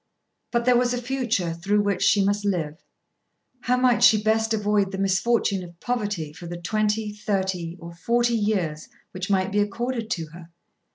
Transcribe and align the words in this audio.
But 0.49 0.65
there 0.65 0.75
was 0.79 0.95
a 0.95 0.97
future 0.99 1.53
through 1.53 1.81
which 1.81 2.01
she 2.01 2.25
must 2.25 2.43
live. 2.43 2.83
How 3.59 3.77
might 3.77 4.03
she 4.03 4.19
best 4.19 4.51
avoid 4.51 4.91
the 4.91 4.97
misfortune 4.97 5.63
of 5.63 5.79
poverty 5.79 6.33
for 6.33 6.47
the 6.47 6.57
twenty, 6.57 7.13
thirty, 7.13 7.77
or 7.79 7.93
forty 7.93 8.33
years 8.33 8.89
which 9.11 9.29
might 9.29 9.51
be 9.51 9.59
accorded 9.59 10.09
to 10.09 10.25
her? 10.33 10.49